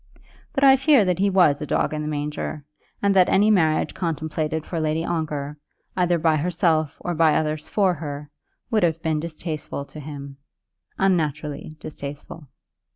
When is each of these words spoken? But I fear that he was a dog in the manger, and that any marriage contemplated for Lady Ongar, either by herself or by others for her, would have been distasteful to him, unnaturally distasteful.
But 0.53 0.63
I 0.63 0.77
fear 0.77 1.05
that 1.05 1.19
he 1.19 1.29
was 1.29 1.61
a 1.61 1.67
dog 1.67 1.93
in 1.93 2.01
the 2.01 2.07
manger, 2.07 2.65
and 3.03 3.13
that 3.13 3.29
any 3.29 3.51
marriage 3.51 3.93
contemplated 3.93 4.65
for 4.65 4.79
Lady 4.79 5.05
Ongar, 5.05 5.59
either 5.95 6.17
by 6.17 6.37
herself 6.37 6.97
or 7.01 7.13
by 7.13 7.35
others 7.35 7.69
for 7.69 7.93
her, 7.93 8.31
would 8.71 8.81
have 8.81 9.03
been 9.03 9.19
distasteful 9.19 9.85
to 9.85 9.99
him, 9.99 10.37
unnaturally 10.97 11.77
distasteful. 11.79 12.47